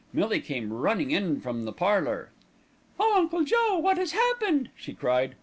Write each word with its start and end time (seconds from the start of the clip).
Millie 0.13 0.41
came 0.41 0.73
running 0.73 1.11
in 1.11 1.39
from 1.39 1.63
the 1.63 1.71
parlour. 1.71 2.31
"Oh! 2.99 3.13
Uncle 3.19 3.43
Joe, 3.43 3.77
what 3.77 3.99
has 3.99 4.13
happened?" 4.13 4.71
she 4.75 4.95
cried. 4.95 5.35